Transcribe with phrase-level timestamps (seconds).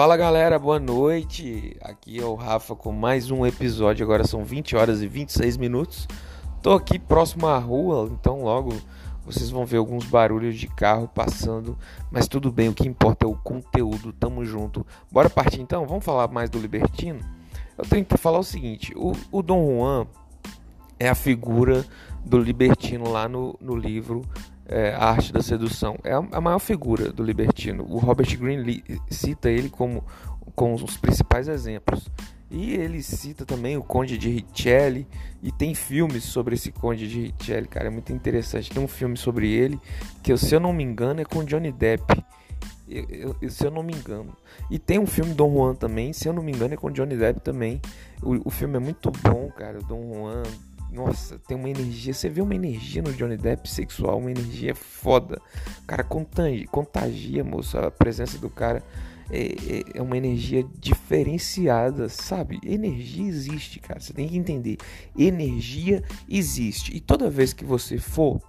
[0.00, 1.76] Fala galera, boa noite.
[1.82, 4.02] Aqui é o Rafa com mais um episódio.
[4.02, 6.08] Agora são 20 horas e 26 minutos.
[6.62, 8.74] Tô aqui próximo à rua, então logo
[9.26, 11.76] vocês vão ver alguns barulhos de carro passando,
[12.10, 14.10] mas tudo bem, o que importa é o conteúdo.
[14.10, 14.86] Tamo junto.
[15.12, 15.86] Bora partir então?
[15.86, 17.20] Vamos falar mais do Libertino?
[17.76, 20.06] Eu tenho que falar o seguinte: o, o Dom Juan
[20.98, 21.84] é a figura
[22.24, 24.22] do libertino lá no, no livro
[24.70, 25.98] é, A Arte da Sedução.
[26.04, 27.84] É a, a, maior figura do libertino.
[27.88, 30.04] O Robert Greene cita ele como
[30.54, 32.08] com os principais exemplos.
[32.50, 35.06] E ele cita também o Conde de Richelli
[35.42, 38.70] e tem filmes sobre esse Conde de Richelli, cara, é muito interessante.
[38.70, 39.78] Tem um filme sobre ele
[40.22, 42.24] que, se eu não me engano, é com Johnny Depp.
[42.88, 44.36] Eu, eu, se eu não me engano.
[44.68, 47.16] E tem um filme Dom Juan também, se eu não me engano, é com Johnny
[47.16, 47.80] Depp também.
[48.20, 49.78] O, o filme é muito bom, cara.
[49.78, 50.42] O Dom Juan
[50.92, 52.12] nossa, tem uma energia.
[52.12, 55.40] Você vê uma energia no Johnny Depp sexual, uma energia foda.
[55.86, 57.78] Cara contagia, contagia moço.
[57.78, 58.82] A presença do cara
[59.30, 62.58] é, é, é, uma energia diferenciada, sabe?
[62.64, 64.00] Energia existe, cara.
[64.00, 64.76] Você tem que entender.
[65.16, 66.94] Energia existe.
[66.96, 68.40] E toda vez que você for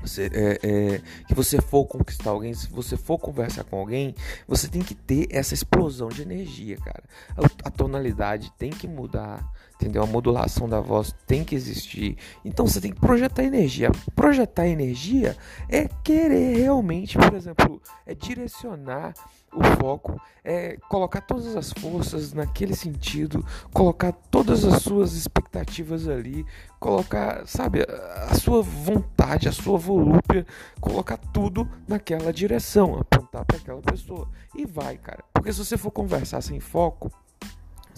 [0.00, 4.14] você, é, é, que você for conquistar alguém, se você for conversar com alguém,
[4.46, 7.02] você tem que ter essa explosão de energia, cara.
[7.36, 9.44] A, a, tonalidade tem que mudar,
[9.78, 10.02] entendeu?
[10.02, 12.18] A modulação da voz tem que existir.
[12.44, 13.90] Então você tem que projetar energia.
[14.14, 15.36] Projetar energia
[15.68, 19.14] é querer realmente, por exemplo, é direcionar
[19.54, 26.44] o foco, é colocar todas as forças naquele sentido, colocar todas as suas expectativas ali,
[26.78, 30.46] colocar, sabe, a sua vontade, a sua volúpia,
[30.80, 34.28] colocar tudo naquela direção, apontar para aquela pessoa.
[34.54, 35.24] E vai, cara.
[35.32, 37.10] Porque se você for conversar sem foco,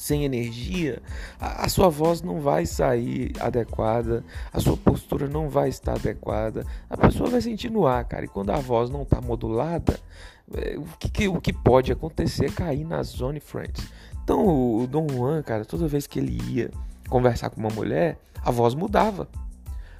[0.00, 1.02] sem energia,
[1.38, 6.64] a, a, sua voz não vai sair adequada, a sua postura não vai estar adequada,
[6.88, 8.24] a pessoa vai sentir no ar, cara.
[8.24, 10.00] E quando a voz não está modulada,
[10.54, 13.92] é, o, que, o que pode acontecer é cair na zone friends.
[14.24, 16.70] Então o, o Dom Juan, cara, toda vez que ele ia
[17.06, 19.28] conversar com uma mulher, a voz mudava.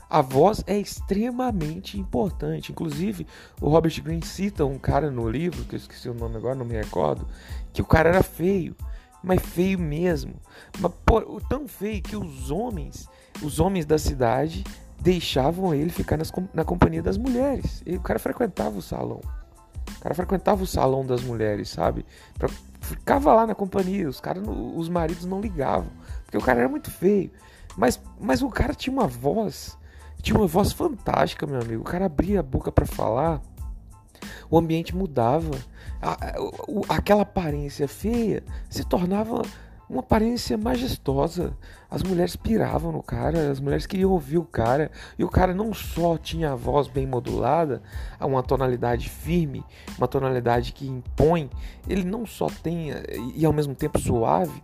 [0.08, 2.72] A voz é extremamente importante.
[2.72, 3.26] Inclusive,
[3.60, 6.64] o Robert Greene cita um cara no livro, que eu esqueci o nome agora, não
[6.64, 7.28] me recordo,
[7.70, 8.74] que o cara era feio
[9.22, 10.34] mas feio mesmo.
[10.78, 13.08] Mas pô, tão feio que os homens,
[13.42, 14.64] os homens da cidade
[15.00, 17.82] deixavam ele ficar nas, na companhia das mulheres.
[17.86, 19.20] E o cara frequentava o salão.
[19.96, 22.04] O cara frequentava o salão das mulheres, sabe?
[22.38, 22.48] Pra,
[22.80, 24.08] ficava lá na companhia.
[24.08, 25.90] Os cara, os maridos não ligavam,
[26.24, 27.30] porque o cara era muito feio.
[27.76, 29.78] Mas, mas o cara tinha uma voz,
[30.22, 31.82] tinha uma voz fantástica, meu amigo.
[31.82, 33.40] O cara abria a boca para falar
[34.50, 35.50] o ambiente mudava.
[36.00, 39.42] A, a, aquela aparência feia se tornava
[39.90, 41.52] uma aparência majestosa.
[41.90, 45.74] As mulheres piravam no cara, as mulheres queriam ouvir o cara, e o cara não
[45.74, 47.82] só tinha a voz bem modulada,
[48.20, 49.64] uma tonalidade firme,
[49.98, 51.50] uma tonalidade que impõe,
[51.88, 52.90] ele não só tem,
[53.34, 54.62] e ao mesmo tempo suave,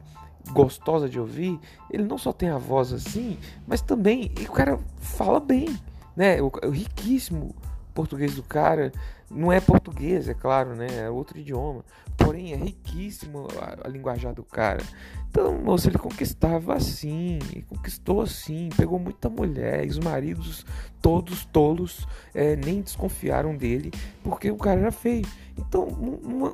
[0.53, 1.59] gostosa de ouvir,
[1.91, 5.77] ele não só tem a voz assim, mas também o cara fala bem,
[6.15, 6.41] né?
[6.41, 7.53] O, o riquíssimo
[7.93, 8.93] português do cara
[9.31, 10.87] não é português, é claro, né?
[10.99, 11.85] É outro idioma.
[12.17, 14.83] Porém, é riquíssimo a, a linguajar do cara.
[15.29, 17.39] Então, moço, ele conquistava assim,
[17.69, 20.65] conquistou assim, pegou muita mulher, e os maridos,
[21.03, 23.93] todos tolos, é, nem desconfiaram dele,
[24.23, 25.27] porque o cara era feio.
[25.59, 26.53] Então, uma,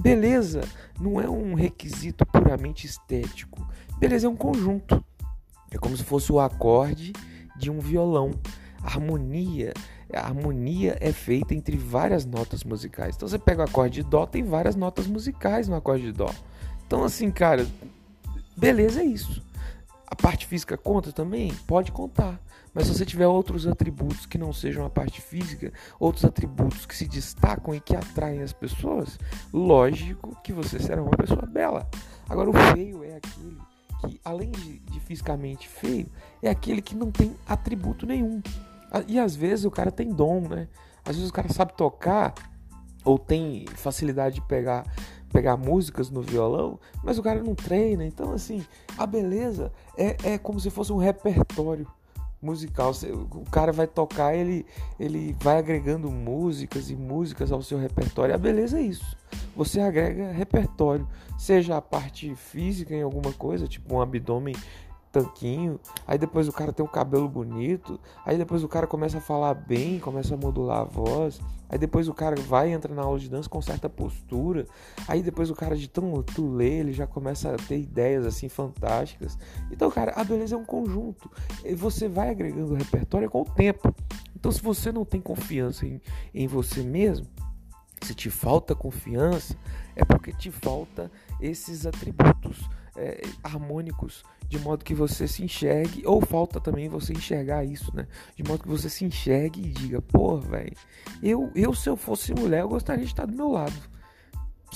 [0.00, 0.60] beleza
[1.00, 3.66] não é um requisito puramente estético.
[3.98, 5.04] Beleza é um conjunto.
[5.70, 7.12] É como se fosse o acorde
[7.56, 8.30] de um violão.
[8.82, 9.72] Harmonia
[10.14, 13.16] a harmonia é feita entre várias notas musicais.
[13.16, 16.30] Então você pega o acorde de dó, tem várias notas musicais no acorde de dó.
[16.86, 17.66] Então assim, cara,
[18.56, 19.42] beleza é isso.
[20.06, 21.52] A parte física conta também?
[21.66, 22.40] Pode contar.
[22.74, 26.96] Mas se você tiver outros atributos que não sejam a parte física, outros atributos que
[26.96, 29.18] se destacam e que atraem as pessoas,
[29.52, 31.88] lógico que você será uma pessoa bela.
[32.28, 33.58] Agora, o feio é aquele
[34.06, 36.08] que, além de, de fisicamente feio,
[36.42, 38.42] é aquele que não tem atributo nenhum.
[39.06, 40.68] E às vezes o cara tem dom, né?
[41.04, 42.34] Às vezes o cara sabe tocar
[43.04, 44.84] ou tem facilidade de pegar
[45.34, 48.06] pegar músicas no violão, mas o cara não treina.
[48.06, 48.64] Então, assim,
[48.96, 51.88] a beleza é, é como se fosse um repertório
[52.40, 52.92] musical.
[53.32, 54.64] O cara vai tocar, ele,
[55.00, 58.32] ele vai agregando músicas e músicas ao seu repertório.
[58.32, 59.16] A beleza é isso.
[59.56, 64.54] Você agrega repertório, seja a parte física em alguma coisa, tipo um abdômen
[65.14, 65.78] tanquinho,
[66.08, 69.54] aí depois o cara tem um cabelo bonito, aí depois o cara começa a falar
[69.54, 73.30] bem, começa a modular a voz, aí depois o cara vai entra na aula de
[73.30, 74.66] dança com certa postura,
[75.06, 78.48] aí depois o cara de tão tu lê, ele já começa a ter ideias assim
[78.48, 79.38] fantásticas.
[79.70, 81.30] Então, cara, a beleza é um conjunto.
[81.64, 83.94] E você vai agregando repertório com o tempo.
[84.34, 86.00] Então, se você não tem confiança em,
[86.34, 87.26] em você mesmo,
[88.02, 89.56] Se te falta confiança,
[89.96, 91.10] é porque te falta
[91.40, 97.64] esses atributos é, harmônicos, de modo que você se enxergue, ou falta também você enxergar
[97.64, 98.06] isso, né?
[98.36, 100.76] De modo que você se enxergue e diga, pô, velho,
[101.22, 103.74] eu, eu se eu fosse mulher, eu gostaria de estar do meu lado.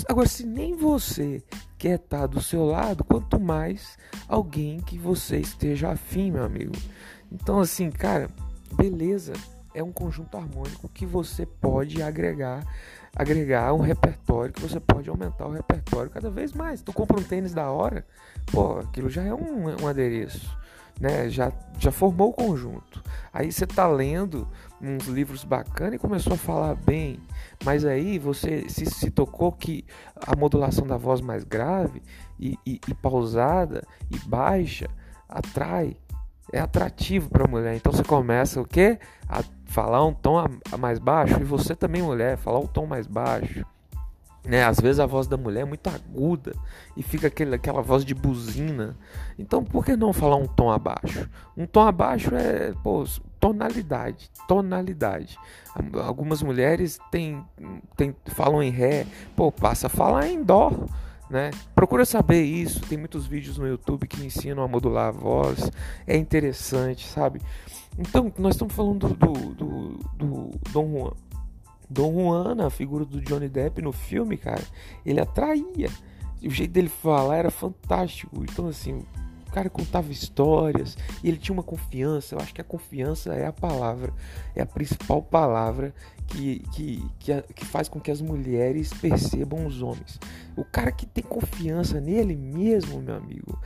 [0.09, 1.43] Agora, se nem você
[1.77, 3.99] quer estar do seu lado, quanto mais
[4.29, 6.73] alguém que você esteja afim, meu amigo.
[7.33, 8.29] Então, assim, cara,
[8.75, 9.33] beleza
[9.75, 12.65] é um conjunto harmônico que você pode agregar
[13.15, 16.83] agregar um repertório que você pode aumentar o repertório cada vez mais.
[16.83, 18.07] Tu compra um tênis da hora,
[18.47, 20.57] pô, aquilo já é um, um adereço,
[21.01, 21.29] né?
[21.29, 23.03] Já, já formou o conjunto.
[23.33, 24.49] Aí você tá lendo
[24.81, 27.21] uns livros bacanas e começou a falar bem,
[27.65, 29.85] mas aí você se, se tocou que
[30.15, 32.03] a modulação da voz mais grave
[32.39, 34.89] e, e, e pausada e baixa
[35.29, 35.97] atrai
[36.53, 37.77] é atrativo para mulher.
[37.77, 38.99] Então você começa o quê?
[39.29, 42.87] A falar um tom a, a mais baixo e você também mulher falar um tom
[42.87, 43.65] mais baixo.
[44.45, 44.65] Né?
[44.65, 46.55] Às vezes a voz da mulher é muito aguda
[46.97, 48.97] e fica aquele, aquela voz de buzina.
[49.39, 51.29] Então por que não falar um tom abaixo?
[51.57, 53.05] Um tom abaixo é pô,
[53.39, 55.39] tonalidade, tonalidade.
[56.03, 57.45] Algumas mulheres têm,
[57.97, 59.07] têm, falam em ré,
[59.37, 60.73] pô, passa a falar em dó
[61.31, 61.51] né?
[61.75, 65.71] Procura saber isso, tem muitos vídeos no YouTube que ensinam a modular a voz,
[66.07, 67.41] é interessante, sabe?
[67.99, 71.13] Então, nós estamos falando do, do, do, do Dom Juan.
[71.91, 74.63] Dom Juan, a figura do Johnny Depp no filme, cara,
[75.05, 75.91] ele atraía.
[76.43, 78.45] O jeito dele falar era fantástico.
[78.45, 79.03] Então, assim,
[79.49, 82.35] o cara contava histórias e ele tinha uma confiança.
[82.35, 84.13] Eu acho que a confiança é a palavra,
[84.55, 85.95] é a principal palavra
[86.27, 90.21] que, que, que, que, faz com que as mulheres percebam os homens.
[90.55, 93.59] O cara que tem confiança nele mesmo, meu amigo,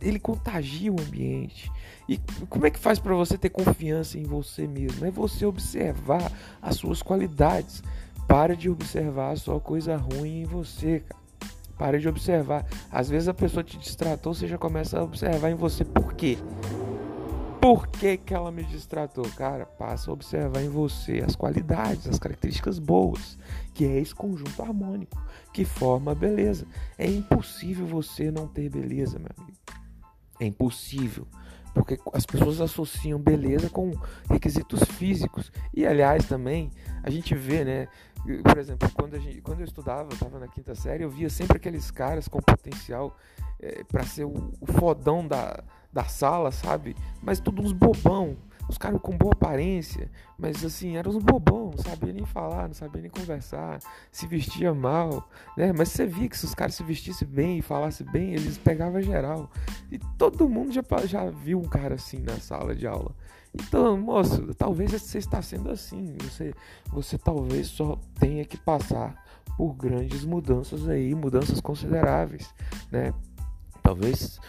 [0.00, 1.70] ele contagia o ambiente.
[2.08, 5.04] E como é que faz para você ter confiança em você mesmo?
[5.04, 7.82] É você observar as suas qualidades.
[8.28, 11.21] Para de observar só coisa ruim em você, cara.
[11.82, 12.64] Pare de observar.
[12.92, 15.84] Às vezes a pessoa te distratou, você já começa a observar em você.
[15.84, 16.38] Por quê?
[17.60, 19.24] Por que, que ela me distratou?
[19.30, 23.36] Cara, passa a observar em você as qualidades, as características boas,
[23.74, 25.20] que é esse conjunto harmônico
[25.52, 26.68] que forma a beleza.
[26.96, 29.58] É impossível você não ter beleza, meu amigo.
[30.38, 31.26] É impossível.
[31.74, 33.92] Porque as pessoas associam beleza com
[34.28, 35.50] requisitos físicos.
[35.74, 36.70] E aliás, também,
[37.02, 37.88] a gente vê, né?
[38.42, 41.56] Por exemplo, quando, gente, quando eu estudava, eu estava na quinta série, eu via sempre
[41.56, 43.16] aqueles caras com potencial
[43.60, 46.94] é, para ser o, o, fodão da, da sala, sabe?
[47.22, 48.36] Mas todos uns bobão.
[48.68, 52.74] Os caras com boa aparência, mas assim, eram uns bobão, não sabia nem falar, não
[52.74, 53.80] sabia nem conversar,
[54.10, 55.72] se vestia mal, né?
[55.72, 59.02] Mas você via que se os caras se vestissem bem e falassem bem, eles pegavam
[59.02, 59.50] geral.
[59.90, 63.14] E todo mundo já, já viu um cara assim na sala de aula.
[63.54, 66.16] Então, moço, talvez você está sendo assim.
[66.22, 66.54] Você,
[66.86, 69.22] você talvez só tenha que passar
[69.56, 72.48] por grandes mudanças aí, mudanças consideráveis,
[72.90, 73.12] né?
[73.82, 74.40] Talvez,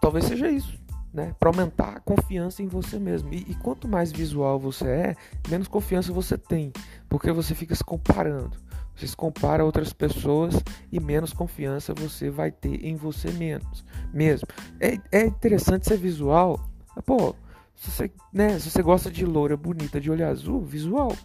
[0.00, 0.76] talvez seja isso,
[1.12, 1.34] né?
[1.38, 3.32] Para aumentar a confiança em você mesmo.
[3.32, 5.16] E, e quanto mais visual você é,
[5.48, 6.72] menos confiança você tem,
[7.08, 8.56] porque você fica se comparando.
[8.96, 10.54] Você se compara a outras pessoas
[10.90, 14.46] e menos confiança você vai ter em você menos, mesmo.
[14.78, 16.60] É, é interessante ser visual.
[17.06, 17.34] Pô,
[17.74, 21.16] se você, né, se você gosta de loura bonita de olho azul, visual.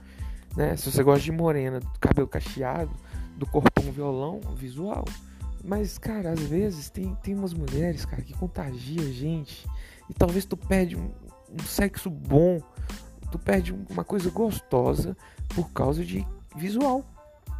[0.55, 0.75] Né?
[0.75, 2.91] Se você gosta de morena, cabelo cacheado,
[3.35, 5.05] do corpão violão, visual.
[5.67, 9.67] Mas, cara, às vezes tem, tem umas mulheres, cara, que contagia a gente.
[10.09, 11.11] E talvez tu perde um,
[11.51, 12.61] um sexo bom,
[13.29, 15.15] tu perde uma coisa gostosa
[15.53, 17.03] por causa de visual.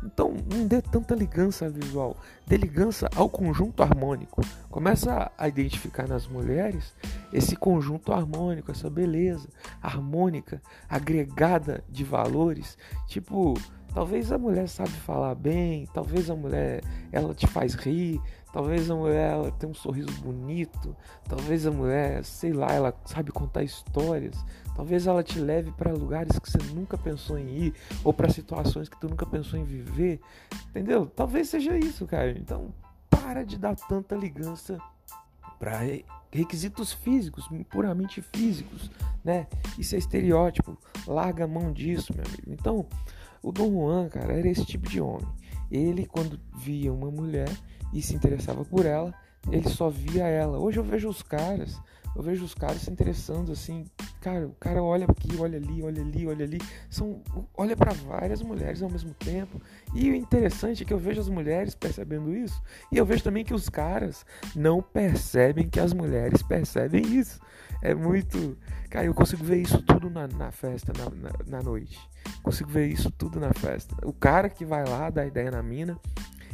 [0.02, 4.42] Então, não dê tanta ligança visual, dê ligança ao conjunto harmônico.
[4.70, 6.94] Começa a identificar nas mulheres
[7.34, 9.50] esse conjunto harmônico, essa beleza
[9.82, 12.78] harmônica, agregada de valores.
[13.08, 13.56] Tipo,
[13.94, 18.22] talvez a mulher sabe falar bem, talvez a mulher ela te faz rir,
[18.54, 20.96] talvez a mulher ela tem um sorriso bonito,
[21.28, 24.38] talvez a mulher, sei lá, ela sabe contar histórias,
[24.78, 28.88] Talvez ela te leve para lugares que você nunca pensou em ir ou para situações
[28.88, 30.22] que tu nunca pensou em viver,
[30.70, 31.08] entendeu?
[31.08, 32.30] Talvez seja isso, cara.
[32.30, 32.72] Então,
[33.10, 34.78] para de dar tanta ligança
[35.58, 35.80] para
[36.32, 38.92] requisitos físicos, puramente físicos,
[39.26, 39.48] né?
[39.80, 40.78] Isso é estereótipo.
[41.08, 42.54] Larga a mão disso, meu amigo.
[42.54, 42.86] Então,
[43.48, 45.28] o Dom Juan, cara, era esse tipo de homem.
[45.72, 47.50] Ele, quando via uma mulher
[47.94, 49.14] e se interessava por ela,
[49.50, 50.60] ele só via ela.
[50.60, 51.80] Hoje eu vejo os caras,
[52.14, 53.86] eu vejo os caras se interessando assim
[54.22, 56.58] Cara, o cara olha aqui, olha ali, olha ali, olha ali.
[56.90, 57.22] São,
[57.56, 59.62] olha para várias mulheres ao mesmo tempo.
[59.94, 62.62] E o interessante é que eu vejo as mulheres percebendo isso.
[62.92, 67.40] E eu vejo também que os caras não percebem que as mulheres percebem isso.
[67.82, 68.58] É muito.
[68.90, 72.00] Cara, eu consigo ver isso tudo na, na festa, na, na, na noite.
[72.42, 73.96] Consigo ver isso tudo na festa.
[74.04, 76.00] O cara que vai lá, dá ideia na mina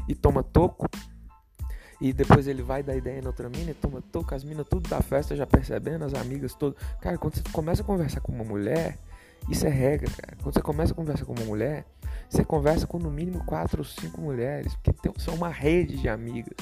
[0.07, 0.89] e toma toco
[2.03, 4.99] e depois ele vai dar ideia na outra mina toma toca as minas tudo da
[5.01, 6.77] festa já percebendo, as amigas todas.
[6.99, 8.97] Cara, quando você começa a conversar com uma mulher,
[9.49, 10.35] isso é regra, cara.
[10.43, 11.85] Quando você começa a conversar com uma mulher,
[12.27, 16.09] você conversa com no mínimo quatro ou cinco mulheres, porque tem, são uma rede de
[16.09, 16.57] amigas.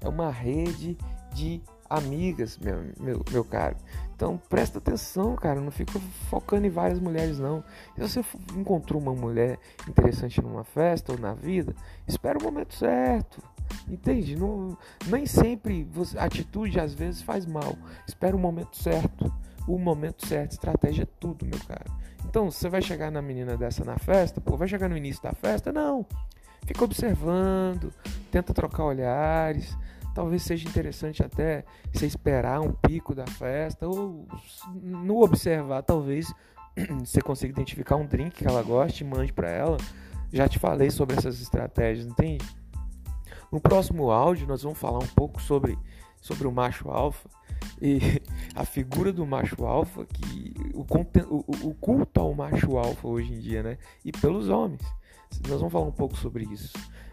[0.00, 0.96] É uma rede
[1.34, 1.60] de
[1.90, 3.76] amigas, meu, meu, meu caro.
[4.20, 5.62] Então presta atenção, cara.
[5.62, 5.98] Não fica
[6.28, 7.64] focando em várias mulheres, não.
[7.94, 8.24] Se você
[8.54, 9.58] encontrou uma mulher
[9.88, 11.74] interessante numa festa ou na vida,
[12.06, 13.42] espera o momento certo.
[13.88, 14.36] Entende?
[14.36, 17.74] Não, nem sempre você, atitude às vezes faz mal.
[18.06, 19.32] Espera o momento certo.
[19.66, 21.86] O momento certo, estratégia é tudo, meu cara.
[22.26, 25.32] Então, você vai chegar na menina dessa na festa, pô, vai chegar no início da
[25.32, 25.72] festa?
[25.72, 26.04] Não.
[26.66, 27.90] Fica observando,
[28.30, 29.74] tenta trocar olhares.
[30.14, 34.26] Talvez seja interessante até você esperar um pico da festa ou
[34.82, 36.32] no observar, talvez
[37.00, 39.76] você consiga identificar um drink que ela goste e mande para ela.
[40.32, 42.44] Já te falei sobre essas estratégias, entende?
[43.50, 45.76] No próximo áudio nós vamos falar um pouco sobre,
[46.20, 47.28] sobre o macho alfa
[47.80, 47.98] e
[48.54, 53.38] a figura do macho alfa, que o, o, o culto ao macho alfa hoje em
[53.38, 53.78] dia, né?
[54.04, 54.82] E pelos homens.
[55.48, 56.72] Nós vamos falar um pouco sobre isso.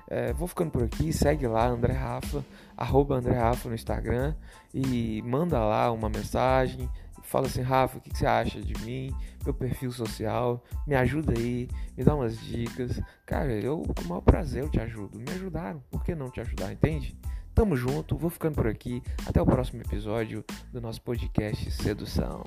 [0.09, 2.43] É, vou ficando por aqui, segue lá, André Rafa,
[2.75, 4.33] arroba André Rafa no Instagram
[4.73, 6.89] e manda lá uma mensagem,
[7.27, 11.33] fala assim, Rafa, o que, que, você acha de mim, meu perfil social, me ajuda
[11.37, 13.01] aí, me dá umas dicas.
[13.25, 15.19] Cara, eu com o maior prazer eu te ajudo.
[15.19, 17.17] Me ajudaram, por que não te ajudar, entende?
[17.53, 19.03] Tamo junto, vou ficando por aqui.
[19.25, 22.43] Até o próximo episódio do nosso podcast Sedução.